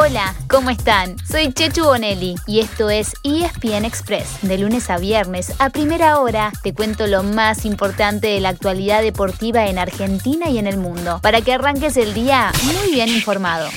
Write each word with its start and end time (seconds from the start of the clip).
Hola, 0.00 0.32
¿cómo 0.48 0.70
están? 0.70 1.16
Soy 1.28 1.52
Chechu 1.52 1.82
Bonelli 1.82 2.36
y 2.46 2.60
esto 2.60 2.88
es 2.88 3.14
ESPN 3.24 3.84
Express. 3.84 4.38
De 4.42 4.56
lunes 4.56 4.90
a 4.90 4.98
viernes, 4.98 5.52
a 5.58 5.70
primera 5.70 6.20
hora, 6.20 6.52
te 6.62 6.72
cuento 6.72 7.08
lo 7.08 7.24
más 7.24 7.64
importante 7.64 8.28
de 8.28 8.38
la 8.38 8.50
actualidad 8.50 9.02
deportiva 9.02 9.66
en 9.66 9.76
Argentina 9.76 10.50
y 10.50 10.58
en 10.58 10.68
el 10.68 10.76
mundo, 10.76 11.18
para 11.20 11.40
que 11.40 11.52
arranques 11.52 11.96
el 11.96 12.14
día 12.14 12.52
muy 12.62 12.92
bien 12.92 13.08
informado. 13.08 13.68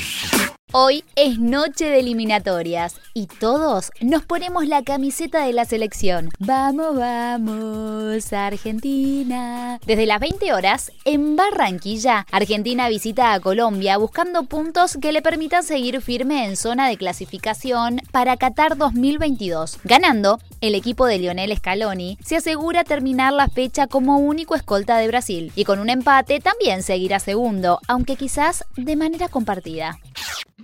Hoy 0.74 1.04
es 1.18 1.38
noche 1.38 1.90
de 1.90 2.00
eliminatorias 2.00 2.96
y 3.14 3.28
todos 3.28 3.92
nos 4.00 4.24
ponemos 4.24 4.66
la 4.66 4.84
camiseta 4.84 5.46
de 5.46 5.52
la 5.52 5.66
selección. 5.66 6.30
Vamos, 6.40 6.96
vamos, 6.96 8.32
Argentina. 8.32 9.82
Desde 9.86 10.06
las 10.06 10.22
20 10.22 10.54
horas, 10.54 10.94
en 11.04 11.36
Barranquilla, 11.36 12.26
Argentina 12.32 12.88
visita 12.88 13.34
a 13.34 13.42
Colombia 13.42 13.98
buscando 13.98 14.44
puntos 14.44 14.98
que 15.02 15.12
le 15.12 15.22
permitan 15.22 15.64
seguir 15.64 16.00
firme 16.02 16.46
en 16.46 16.56
zona 16.56 16.88
de 16.88 16.96
clasificación 16.96 18.00
para 18.14 18.38
Qatar 18.38 18.78
2022. 18.78 19.80
Ganando, 19.84 20.40
el 20.62 20.76
equipo 20.76 21.08
de 21.08 21.18
Lionel 21.18 21.56
Scaloni 21.58 22.18
se 22.24 22.38
asegura 22.38 22.84
terminar 22.84 23.34
la 23.34 23.48
fecha 23.48 23.88
como 23.88 24.20
único 24.20 24.56
escolta 24.56 24.98
de 24.98 25.08
Brasil 25.08 25.52
y 25.56 25.66
con 25.66 25.80
un 25.80 25.90
empate 25.90 26.40
también 26.40 26.84
seguirá 26.84 27.20
segundo, 27.20 27.80
aunque 27.88 28.16
quizás 28.16 28.64
de 28.78 28.96
manera 28.96 29.28
compartida. 29.28 29.98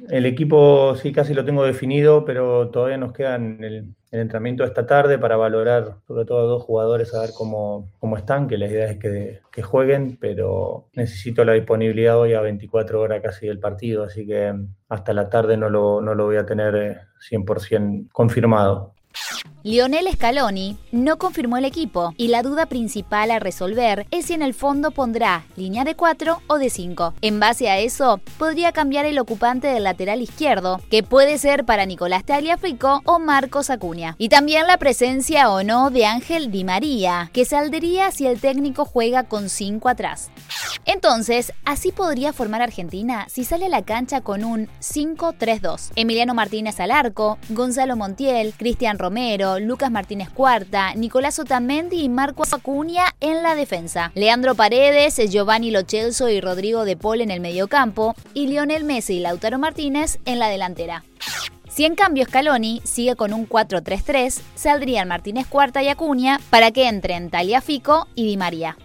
El 0.09 0.27
equipo 0.27 0.95
sí 0.95 1.11
casi 1.11 1.33
lo 1.33 1.43
tengo 1.43 1.65
definido, 1.65 2.23
pero 2.23 2.69
todavía 2.69 2.97
nos 2.97 3.11
queda 3.13 3.35
el, 3.35 3.95
el 4.11 4.19
entrenamiento 4.21 4.63
de 4.63 4.69
esta 4.69 4.85
tarde 4.85 5.17
para 5.17 5.35
valorar 5.35 5.95
sobre 6.07 6.25
todo 6.25 6.39
a 6.39 6.43
dos 6.43 6.63
jugadores, 6.63 7.13
a 7.13 7.21
ver 7.21 7.31
cómo, 7.35 7.89
cómo 7.99 8.17
están, 8.17 8.47
que 8.47 8.57
la 8.57 8.67
idea 8.67 8.89
es 8.89 8.99
que, 8.99 9.41
que, 9.51 9.61
jueguen, 9.63 10.17
pero 10.19 10.85
necesito 10.93 11.43
la 11.43 11.53
disponibilidad 11.53 12.17
hoy 12.17 12.33
a 12.33 12.41
24 12.41 13.01
horas 13.01 13.21
casi 13.21 13.47
del 13.47 13.59
partido, 13.59 14.03
así 14.03 14.25
que 14.25 14.53
hasta 14.87 15.13
la 15.13 15.29
tarde 15.29 15.57
no 15.57 15.69
lo, 15.69 16.01
no 16.01 16.15
lo 16.15 16.25
voy 16.25 16.37
a 16.37 16.45
tener 16.45 17.01
100% 17.29 18.05
eh, 18.05 18.07
confirmado. 18.13 18.93
Lionel 19.67 20.09
Scaloni 20.13 20.77
no 20.93 21.17
confirmó 21.17 21.57
el 21.57 21.65
equipo 21.65 22.13
y 22.15 22.29
la 22.29 22.41
duda 22.41 22.67
principal 22.67 23.31
a 23.31 23.39
resolver 23.39 24.07
es 24.11 24.27
si 24.27 24.33
en 24.33 24.41
el 24.41 24.53
fondo 24.53 24.91
pondrá 24.91 25.43
línea 25.57 25.83
de 25.83 25.93
4 25.93 26.41
o 26.47 26.57
de 26.57 26.69
5. 26.69 27.15
En 27.19 27.41
base 27.41 27.69
a 27.69 27.77
eso, 27.77 28.21
podría 28.37 28.71
cambiar 28.71 29.05
el 29.05 29.19
ocupante 29.19 29.67
del 29.67 29.83
lateral 29.83 30.21
izquierdo, 30.21 30.79
que 30.89 31.03
puede 31.03 31.37
ser 31.37 31.65
para 31.65 31.85
Nicolás 31.85 32.23
Tagliafico 32.23 33.01
o 33.03 33.19
Marcos 33.19 33.69
Acuña. 33.69 34.15
Y 34.17 34.29
también 34.29 34.67
la 34.67 34.77
presencia 34.77 35.51
o 35.51 35.61
no 35.63 35.89
de 35.89 36.05
Ángel 36.05 36.49
Di 36.49 36.63
María, 36.63 37.29
que 37.33 37.43
saldría 37.43 38.11
si 38.11 38.25
el 38.25 38.39
técnico 38.39 38.85
juega 38.85 39.23
con 39.23 39.49
5 39.49 39.89
atrás. 39.89 40.31
Entonces, 40.87 41.51
así 41.65 41.91
podría 41.91 42.31
formar 42.31 42.61
Argentina 42.61 43.27
si 43.29 43.43
sale 43.43 43.65
a 43.65 43.69
la 43.69 43.83
cancha 43.83 44.21
con 44.21 44.45
un 44.45 44.67
5-3-2. 44.79 45.91
Emiliano 45.95 46.33
Martínez 46.33 46.79
al 46.79 46.91
arco, 46.91 47.37
Gonzalo 47.49 47.97
Montiel, 47.97 48.53
Cristian 48.55 48.97
Romero, 48.97 49.59
Lucas 49.59 49.91
Martínez 49.91 50.29
Cuarta, 50.29 50.93
Nicolás 50.95 51.39
Otamendi 51.39 52.01
y 52.01 52.09
Marco 52.09 52.43
Acuña 52.49 53.03
en 53.19 53.43
la 53.43 53.55
defensa. 53.55 54.11
Leandro 54.15 54.55
Paredes, 54.55 55.17
Giovanni 55.29 55.71
Lochelso 55.71 56.29
y 56.29 56.39
Rodrigo 56.39 56.85
De 56.85 56.95
Paul 56.95 57.19
en 57.19 57.31
el 57.31 57.41
mediocampo 57.41 58.15
y 58.33 58.47
Lionel 58.47 58.85
Messi 58.85 59.15
y 59.15 59.19
Lautaro 59.19 59.59
Martínez 59.59 60.19
en 60.23 60.39
la 60.39 60.47
delantera. 60.47 61.03
Si 61.69 61.83
en 61.83 61.95
cambio 61.95 62.23
Scaloni 62.23 62.81
sigue 62.85 63.15
con 63.15 63.33
un 63.33 63.47
4-3-3, 63.47 64.39
saldrían 64.55 65.09
Martínez 65.09 65.47
Cuarta 65.47 65.83
y 65.83 65.89
Acuña 65.89 66.39
para 66.49 66.71
que 66.71 66.87
entren 66.87 67.29
Taliafico 67.29 68.07
y 68.15 68.25
Di 68.25 68.37
María. 68.37 68.77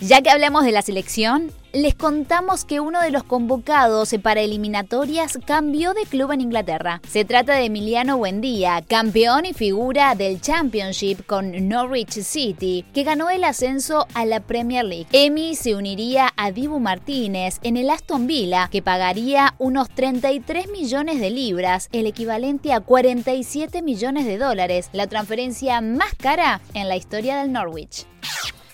Ya 0.00 0.20
que 0.20 0.30
hablamos 0.30 0.64
de 0.64 0.72
la 0.72 0.82
selección, 0.82 1.50
les 1.72 1.94
contamos 1.94 2.64
que 2.64 2.78
uno 2.78 3.00
de 3.00 3.10
los 3.10 3.24
convocados 3.24 4.14
para 4.22 4.42
eliminatorias 4.42 5.38
cambió 5.44 5.92
de 5.92 6.02
club 6.02 6.30
en 6.30 6.40
Inglaterra. 6.40 7.00
Se 7.08 7.24
trata 7.24 7.54
de 7.54 7.64
Emiliano 7.64 8.16
Buendía, 8.16 8.84
campeón 8.86 9.44
y 9.44 9.54
figura 9.54 10.14
del 10.14 10.40
Championship 10.40 11.26
con 11.26 11.68
Norwich 11.68 12.20
City, 12.22 12.84
que 12.94 13.02
ganó 13.02 13.28
el 13.28 13.42
ascenso 13.42 14.06
a 14.14 14.24
la 14.24 14.40
Premier 14.40 14.84
League. 14.84 15.08
Emi 15.10 15.56
se 15.56 15.74
uniría 15.74 16.32
a 16.36 16.52
Dibu 16.52 16.78
Martínez 16.78 17.58
en 17.62 17.76
el 17.76 17.90
Aston 17.90 18.28
Villa, 18.28 18.68
que 18.70 18.82
pagaría 18.82 19.54
unos 19.58 19.88
33 19.90 20.68
millones 20.68 21.18
de 21.18 21.30
libras, 21.30 21.88
el 21.92 22.06
equivalente 22.06 22.72
a 22.72 22.80
47 22.80 23.82
millones 23.82 24.26
de 24.26 24.38
dólares, 24.38 24.90
la 24.92 25.08
transferencia 25.08 25.80
más 25.80 26.14
cara 26.14 26.60
en 26.72 26.88
la 26.88 26.96
historia 26.96 27.38
del 27.38 27.52
Norwich. 27.52 28.06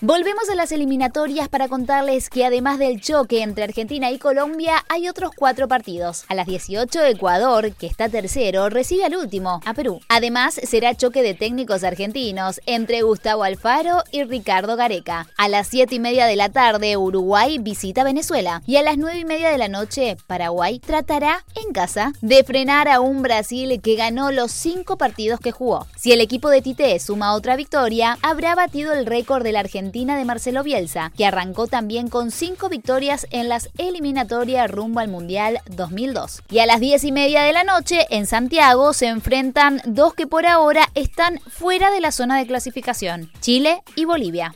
Volvemos 0.03 0.49
a 0.49 0.55
las 0.55 0.71
eliminatorias 0.71 1.47
para 1.47 1.67
contarles 1.67 2.31
que 2.31 2.43
además 2.43 2.79
del 2.79 3.01
choque 3.01 3.43
entre 3.43 3.65
Argentina 3.65 4.09
y 4.09 4.17
Colombia, 4.17 4.83
hay 4.89 5.07
otros 5.07 5.29
cuatro 5.35 5.67
partidos. 5.67 6.25
A 6.27 6.33
las 6.33 6.47
18, 6.47 7.03
Ecuador, 7.03 7.71
que 7.75 7.85
está 7.85 8.09
tercero, 8.09 8.67
recibe 8.69 9.05
al 9.05 9.15
último, 9.15 9.61
a 9.63 9.75
Perú. 9.75 10.01
Además, 10.09 10.55
será 10.55 10.95
choque 10.95 11.21
de 11.21 11.35
técnicos 11.35 11.83
argentinos 11.83 12.61
entre 12.65 13.03
Gustavo 13.03 13.43
Alfaro 13.43 14.03
y 14.11 14.23
Ricardo 14.23 14.75
Gareca. 14.75 15.27
A 15.37 15.47
las 15.47 15.67
7 15.67 15.93
y 15.93 15.99
media 15.99 16.25
de 16.25 16.35
la 16.35 16.49
tarde, 16.49 16.97
Uruguay 16.97 17.59
visita 17.59 18.03
Venezuela. 18.03 18.63
Y 18.65 18.77
a 18.77 18.81
las 18.81 18.97
9 18.97 19.19
y 19.19 19.25
media 19.25 19.49
de 19.51 19.59
la 19.59 19.67
noche, 19.67 20.17
Paraguay 20.25 20.79
tratará 20.79 21.45
en 21.63 21.73
casa 21.73 22.11
de 22.21 22.43
frenar 22.43 22.87
a 22.87 23.01
un 23.01 23.21
Brasil 23.21 23.79
que 23.83 23.97
ganó 23.97 24.31
los 24.31 24.51
cinco 24.51 24.97
partidos 24.97 25.39
que 25.39 25.51
jugó. 25.51 25.85
Si 25.95 26.11
el 26.11 26.21
equipo 26.21 26.49
de 26.49 26.63
Tite 26.63 26.99
suma 26.99 27.35
otra 27.35 27.55
victoria, 27.55 28.17
habrá 28.23 28.55
batido 28.55 28.93
el 28.93 29.05
récord 29.05 29.43
de 29.43 29.51
la 29.51 29.59
De 29.91 30.25
Marcelo 30.25 30.63
Bielsa, 30.63 31.11
que 31.17 31.25
arrancó 31.25 31.67
también 31.67 32.07
con 32.07 32.31
cinco 32.31 32.69
victorias 32.69 33.27
en 33.29 33.49
las 33.49 33.69
eliminatorias 33.77 34.71
rumbo 34.71 35.01
al 35.01 35.09
Mundial 35.09 35.59
2002. 35.69 36.43
Y 36.49 36.59
a 36.59 36.65
las 36.65 36.79
10 36.79 37.03
y 37.03 37.11
media 37.11 37.43
de 37.43 37.51
la 37.51 37.65
noche, 37.65 38.07
en 38.09 38.25
Santiago, 38.25 38.93
se 38.93 39.07
enfrentan 39.07 39.81
dos 39.85 40.13
que 40.13 40.27
por 40.27 40.45
ahora 40.45 40.89
están 40.95 41.39
fuera 41.39 41.91
de 41.91 41.99
la 41.99 42.13
zona 42.13 42.37
de 42.37 42.47
clasificación, 42.47 43.31
Chile 43.41 43.83
y 43.95 44.05
Bolivia. 44.05 44.55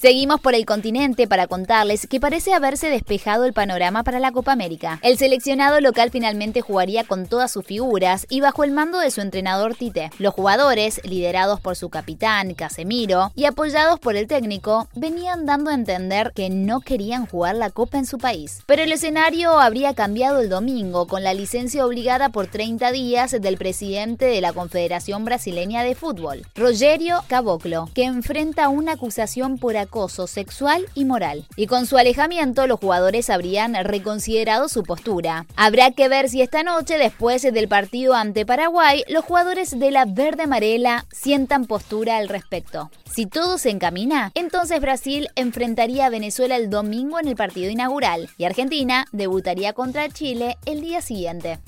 Seguimos 0.00 0.40
por 0.40 0.54
el 0.54 0.64
continente 0.64 1.26
para 1.26 1.48
contarles 1.48 2.06
que 2.06 2.20
parece 2.20 2.54
haberse 2.54 2.88
despejado 2.88 3.44
el 3.44 3.52
panorama 3.52 4.04
para 4.04 4.20
la 4.20 4.30
Copa 4.30 4.52
América. 4.52 5.00
El 5.02 5.18
seleccionado 5.18 5.80
local 5.80 6.10
finalmente 6.12 6.60
jugaría 6.60 7.02
con 7.02 7.26
todas 7.26 7.50
sus 7.50 7.66
figuras 7.66 8.24
y 8.30 8.40
bajo 8.40 8.62
el 8.62 8.70
mando 8.70 9.00
de 9.00 9.10
su 9.10 9.22
entrenador 9.22 9.74
Tite. 9.74 10.12
Los 10.20 10.34
jugadores, 10.34 11.00
liderados 11.02 11.58
por 11.58 11.74
su 11.74 11.88
capitán 11.88 12.54
Casemiro 12.54 13.32
y 13.34 13.46
apoyados 13.46 13.98
por 13.98 14.14
el 14.14 14.28
técnico, 14.28 14.86
venían 14.94 15.46
dando 15.46 15.70
a 15.70 15.74
entender 15.74 16.30
que 16.32 16.48
no 16.48 16.80
querían 16.80 17.26
jugar 17.26 17.56
la 17.56 17.70
Copa 17.70 17.98
en 17.98 18.06
su 18.06 18.18
país. 18.18 18.62
Pero 18.66 18.84
el 18.84 18.92
escenario 18.92 19.58
habría 19.58 19.94
cambiado 19.94 20.38
el 20.38 20.48
domingo 20.48 21.08
con 21.08 21.24
la 21.24 21.34
licencia 21.34 21.84
obligada 21.84 22.28
por 22.28 22.46
30 22.46 22.92
días 22.92 23.32
del 23.32 23.56
presidente 23.56 24.26
de 24.26 24.40
la 24.42 24.52
Confederación 24.52 25.24
Brasileña 25.24 25.82
de 25.82 25.96
Fútbol, 25.96 26.46
Rogerio 26.54 27.24
Caboclo, 27.26 27.90
que 27.94 28.04
enfrenta 28.04 28.68
una 28.68 28.92
acusación 28.92 29.58
por 29.58 29.76
acoso 29.88 30.26
sexual 30.26 30.86
y 30.94 31.04
moral. 31.04 31.46
Y 31.56 31.66
con 31.66 31.86
su 31.86 31.96
alejamiento 31.96 32.66
los 32.66 32.78
jugadores 32.78 33.30
habrían 33.30 33.74
reconsiderado 33.84 34.68
su 34.68 34.82
postura. 34.82 35.46
Habrá 35.56 35.90
que 35.92 36.08
ver 36.08 36.28
si 36.28 36.42
esta 36.42 36.62
noche, 36.62 36.98
después 36.98 37.42
del 37.42 37.68
partido 37.68 38.14
ante 38.14 38.44
Paraguay, 38.44 39.02
los 39.08 39.24
jugadores 39.24 39.78
de 39.78 39.90
la 39.90 40.04
verde 40.04 40.44
amarela 40.44 41.06
sientan 41.10 41.64
postura 41.64 42.18
al 42.18 42.28
respecto. 42.28 42.90
Si 43.10 43.26
todo 43.26 43.56
se 43.58 43.70
encamina, 43.70 44.30
entonces 44.34 44.80
Brasil 44.80 45.28
enfrentaría 45.34 46.06
a 46.06 46.10
Venezuela 46.10 46.56
el 46.56 46.68
domingo 46.68 47.18
en 47.18 47.28
el 47.28 47.36
partido 47.36 47.70
inaugural 47.70 48.28
y 48.36 48.44
Argentina 48.44 49.06
debutaría 49.12 49.72
contra 49.72 50.08
Chile 50.10 50.58
el 50.66 50.82
día 50.82 51.00
siguiente. 51.00 51.58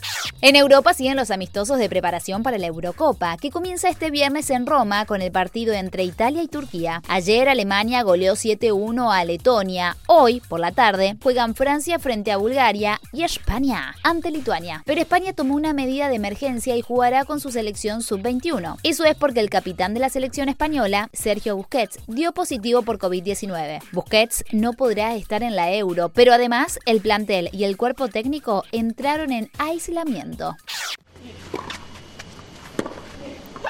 En 0.42 0.56
Europa 0.56 0.94
siguen 0.94 1.16
los 1.16 1.30
amistosos 1.30 1.78
de 1.78 1.88
preparación 1.88 2.42
para 2.42 2.56
la 2.56 2.66
Eurocopa, 2.66 3.36
que 3.36 3.50
comienza 3.50 3.88
este 3.88 4.10
viernes 4.10 4.48
en 4.50 4.66
Roma 4.66 5.04
con 5.04 5.20
el 5.20 5.32
partido 5.32 5.74
entre 5.74 6.04
Italia 6.04 6.42
y 6.42 6.48
Turquía. 6.48 7.02
Ayer 7.08 7.48
Alemania 7.48 8.02
goleó 8.10 8.32
7-1 8.32 9.14
a 9.14 9.24
Letonia. 9.24 9.96
Hoy, 10.08 10.40
por 10.48 10.58
la 10.58 10.72
tarde, 10.72 11.16
juegan 11.22 11.54
Francia 11.54 12.00
frente 12.00 12.32
a 12.32 12.38
Bulgaria 12.38 13.00
y 13.12 13.22
España 13.22 13.94
ante 14.02 14.32
Lituania. 14.32 14.82
Pero 14.84 15.00
España 15.00 15.32
tomó 15.32 15.54
una 15.54 15.72
medida 15.72 16.08
de 16.08 16.16
emergencia 16.16 16.74
y 16.74 16.82
jugará 16.82 17.24
con 17.24 17.38
su 17.38 17.52
selección 17.52 18.02
sub-21. 18.02 18.78
Eso 18.82 19.04
es 19.04 19.14
porque 19.14 19.38
el 19.38 19.48
capitán 19.48 19.94
de 19.94 20.00
la 20.00 20.08
selección 20.08 20.48
española, 20.48 21.08
Sergio 21.12 21.54
Busquets, 21.54 22.00
dio 22.08 22.32
positivo 22.32 22.82
por 22.82 22.98
COVID-19. 22.98 23.80
Busquets 23.92 24.42
no 24.50 24.72
podrá 24.72 25.14
estar 25.14 25.44
en 25.44 25.54
la 25.54 25.72
Euro, 25.72 26.08
pero 26.08 26.32
además 26.32 26.80
el 26.86 27.00
plantel 27.00 27.48
y 27.52 27.62
el 27.62 27.76
cuerpo 27.76 28.08
técnico 28.08 28.64
entraron 28.72 29.30
en 29.30 29.52
aislamiento. 29.58 30.56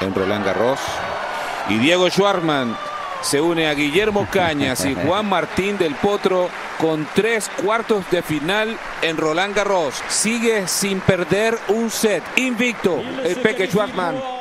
En 0.00 0.14
Roland 0.14 0.46
Garros. 0.46 0.80
Y 1.68 1.76
Diego 1.76 2.08
Schwarman 2.08 2.74
se 3.22 3.40
une 3.40 3.66
a 3.66 3.74
Guillermo 3.74 4.26
Cañas 4.32 4.84
y 4.84 4.94
Juan 4.94 5.28
Martín 5.28 5.78
del 5.78 5.94
Potro 5.94 6.48
con 6.78 7.06
tres 7.14 7.50
cuartos 7.62 8.10
de 8.10 8.22
final 8.22 8.76
en 9.02 9.16
Roland 9.16 9.54
Garros. 9.54 10.02
Sigue 10.08 10.66
sin 10.68 11.00
perder 11.00 11.58
un 11.68 11.90
set. 11.90 12.22
Invicto 12.36 13.02
el 13.24 13.36
Peque 13.36 13.66
Schwartzman. 13.66 14.39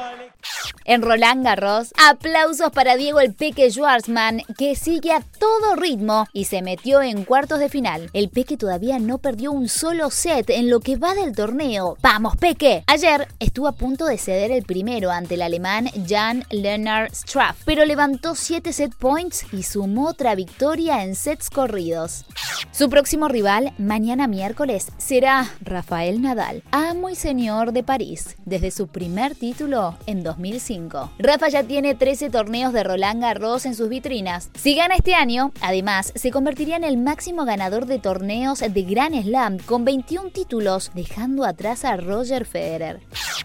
En 0.89 1.03
Roland 1.03 1.45
Garros, 1.45 1.93
aplausos 2.03 2.71
para 2.71 2.95
Diego 2.95 3.19
el 3.19 3.35
Peque 3.35 3.69
Schwartzman, 3.69 4.41
que 4.57 4.75
sigue 4.75 5.11
a 5.11 5.21
todo 5.21 5.75
ritmo 5.75 6.25
y 6.33 6.45
se 6.45 6.63
metió 6.63 7.03
en 7.03 7.25
cuartos 7.25 7.59
de 7.59 7.69
final. 7.69 8.09
El 8.13 8.29
Peque 8.29 8.57
todavía 8.57 8.97
no 8.97 9.19
perdió 9.19 9.51
un 9.51 9.69
solo 9.69 10.09
set 10.09 10.49
en 10.49 10.71
lo 10.71 10.79
que 10.79 10.97
va 10.97 11.13
del 11.13 11.35
torneo. 11.35 11.95
¡Vamos, 12.01 12.37
Peque! 12.37 12.83
Ayer 12.87 13.27
estuvo 13.37 13.67
a 13.67 13.73
punto 13.73 14.07
de 14.07 14.17
ceder 14.17 14.49
el 14.49 14.63
primero 14.63 15.11
ante 15.11 15.35
el 15.35 15.43
alemán 15.43 15.91
Jan 16.07 16.43
Lennart 16.49 17.13
Straff, 17.13 17.61
pero 17.65 17.85
levantó 17.85 18.33
7 18.33 18.73
set 18.73 18.95
points 18.95 19.45
y 19.53 19.61
sumó 19.61 20.07
otra 20.07 20.33
victoria 20.33 21.03
en 21.03 21.13
sets 21.13 21.51
corridos. 21.51 22.25
Su 22.71 22.89
próximo 22.89 23.27
rival, 23.27 23.73
mañana 23.77 24.27
miércoles, 24.27 24.87
será 24.97 25.51
Rafael 25.61 26.19
Nadal, 26.19 26.63
amo 26.71 27.11
y 27.11 27.15
señor 27.15 27.73
de 27.73 27.83
París, 27.83 28.37
desde 28.45 28.71
su 28.71 28.87
primer 28.87 29.35
título 29.35 29.95
en 30.07 30.23
2005. 30.23 30.78
Rafa 31.17 31.49
ya 31.49 31.63
tiene 31.63 31.95
13 31.95 32.29
torneos 32.29 32.71
de 32.73 32.83
Roland 32.83 33.21
Garros 33.21 33.65
en 33.65 33.75
sus 33.75 33.89
vitrinas. 33.89 34.49
Si 34.55 34.75
gana 34.75 34.95
este 34.95 35.15
año, 35.15 35.51
además, 35.61 36.13
se 36.15 36.31
convertiría 36.31 36.77
en 36.77 36.83
el 36.83 36.97
máximo 36.97 37.43
ganador 37.43 37.85
de 37.85 37.99
torneos 37.99 38.59
de 38.59 38.81
Grand 38.83 39.21
Slam 39.21 39.57
con 39.57 39.83
21 39.83 40.29
títulos, 40.29 40.91
dejando 40.93 41.43
atrás 41.43 41.83
a 41.83 41.97
Roger 41.97 42.45
Federer. 42.45 43.01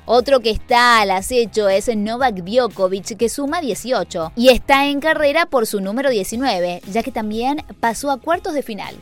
Otro 0.06 0.40
que 0.40 0.50
está 0.50 1.00
al 1.00 1.10
acecho 1.10 1.68
es 1.68 1.88
Novak 1.96 2.36
Djokovic, 2.36 3.16
que 3.16 3.28
suma 3.28 3.60
18 3.60 4.32
y 4.36 4.50
está 4.50 4.86
en 4.86 5.00
carrera 5.00 5.46
por 5.46 5.66
su 5.66 5.80
número 5.80 6.10
19, 6.10 6.82
ya 6.90 7.02
que 7.02 7.10
también 7.10 7.64
pasó 7.80 8.10
a 8.10 8.18
cuartos 8.18 8.54
de 8.54 8.62
final. 8.62 8.94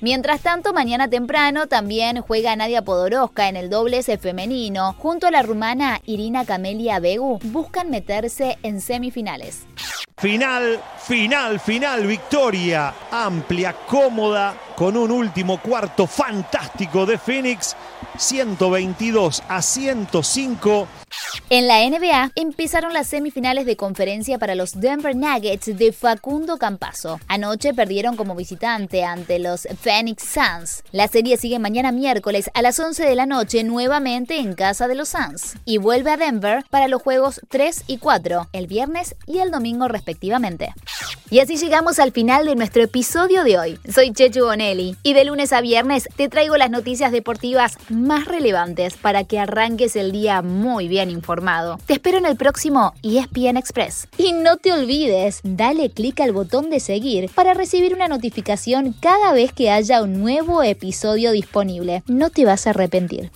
Mientras 0.00 0.42
tanto, 0.42 0.72
mañana 0.72 1.08
temprano 1.08 1.66
también 1.66 2.20
juega 2.20 2.54
Nadia 2.54 2.82
Podoroska 2.82 3.48
en 3.48 3.56
el 3.56 3.70
dobles 3.70 4.06
femenino. 4.20 4.94
Junto 4.98 5.26
a 5.26 5.30
la 5.30 5.42
rumana 5.42 6.00
Irina 6.04 6.44
Camelia 6.44 7.00
Begu, 7.00 7.38
buscan 7.64 7.88
meterse 7.88 8.58
en 8.62 8.78
semifinales. 8.78 9.66
Final, 10.18 10.80
final, 10.98 11.58
final, 11.58 12.06
victoria 12.06 12.92
amplia, 13.10 13.74
cómoda, 13.86 14.54
con 14.76 14.98
un 14.98 15.10
último 15.10 15.58
cuarto 15.58 16.06
fantástico 16.06 17.06
de 17.06 17.16
Phoenix, 17.16 17.74
122 18.18 19.42
a 19.48 19.62
105. 19.62 20.86
En 21.56 21.68
la 21.68 21.88
NBA 21.88 22.32
empezaron 22.34 22.92
las 22.92 23.06
semifinales 23.06 23.64
de 23.64 23.76
conferencia 23.76 24.40
para 24.40 24.56
los 24.56 24.80
Denver 24.80 25.14
Nuggets 25.14 25.78
de 25.78 25.92
Facundo 25.92 26.58
Campaso. 26.58 27.20
Anoche 27.28 27.72
perdieron 27.72 28.16
como 28.16 28.34
visitante 28.34 29.04
ante 29.04 29.38
los 29.38 29.68
Phoenix 29.80 30.24
Suns. 30.24 30.82
La 30.90 31.06
serie 31.06 31.36
sigue 31.36 31.60
mañana 31.60 31.92
miércoles 31.92 32.50
a 32.54 32.62
las 32.62 32.80
11 32.80 33.04
de 33.04 33.14
la 33.14 33.26
noche 33.26 33.62
nuevamente 33.62 34.38
en 34.38 34.54
casa 34.54 34.88
de 34.88 34.96
los 34.96 35.10
Suns 35.10 35.54
y 35.64 35.78
vuelve 35.78 36.10
a 36.10 36.16
Denver 36.16 36.64
para 36.70 36.88
los 36.88 37.00
juegos 37.00 37.40
3 37.50 37.84
y 37.86 37.98
4 37.98 38.48
el 38.52 38.66
viernes 38.66 39.14
y 39.28 39.38
el 39.38 39.52
domingo 39.52 39.86
respectivamente. 39.86 40.74
Y 41.30 41.38
así 41.38 41.56
llegamos 41.56 42.00
al 42.00 42.10
final 42.10 42.46
de 42.46 42.56
nuestro 42.56 42.82
episodio 42.82 43.44
de 43.44 43.58
hoy. 43.58 43.78
Soy 43.88 44.12
Chechu 44.12 44.44
Bonelli 44.44 44.96
y 45.04 45.14
de 45.14 45.24
lunes 45.24 45.52
a 45.52 45.60
viernes 45.60 46.08
te 46.16 46.28
traigo 46.28 46.56
las 46.56 46.70
noticias 46.70 47.12
deportivas 47.12 47.78
más 47.90 48.24
relevantes 48.26 48.94
para 48.96 49.22
que 49.22 49.38
arranques 49.38 49.94
el 49.94 50.10
día 50.10 50.42
muy 50.42 50.88
bien 50.88 51.10
Te 51.86 51.94
espero 51.94 52.18
en 52.18 52.26
el 52.26 52.36
próximo 52.36 52.94
ESPN 53.02 53.58
Express. 53.58 54.08
Y 54.16 54.32
no 54.32 54.56
te 54.56 54.72
olvides, 54.72 55.40
dale 55.42 55.90
clic 55.90 56.20
al 56.20 56.32
botón 56.32 56.70
de 56.70 56.80
seguir 56.80 57.30
para 57.34 57.52
recibir 57.52 57.94
una 57.94 58.08
notificación 58.08 58.94
cada 58.98 59.32
vez 59.32 59.52
que 59.52 59.70
haya 59.70 60.02
un 60.02 60.20
nuevo 60.20 60.62
episodio 60.62 61.32
disponible. 61.32 62.02
No 62.06 62.30
te 62.30 62.46
vas 62.46 62.66
a 62.66 62.70
arrepentir. 62.70 63.30